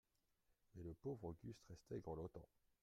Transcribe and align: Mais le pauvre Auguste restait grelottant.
Mais 0.73 0.81
le 0.81 0.95
pauvre 0.95 1.25
Auguste 1.25 1.61
restait 1.69 1.99
grelottant. 1.99 2.47